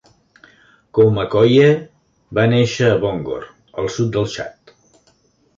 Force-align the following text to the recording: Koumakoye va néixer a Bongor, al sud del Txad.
Koumakoye 0.97 1.67
va 2.37 2.45
néixer 2.53 2.89
a 2.95 2.97
Bongor, 3.05 3.47
al 3.83 3.93
sud 3.99 4.11
del 4.17 4.29
Txad. 4.33 4.79